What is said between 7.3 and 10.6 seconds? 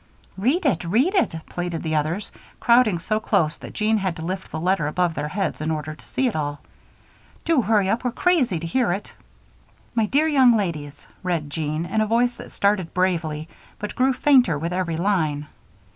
"Do hurry up, we're crazy to hear it." "My Dear Young